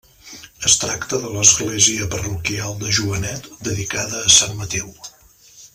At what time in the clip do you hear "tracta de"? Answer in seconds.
0.83-1.29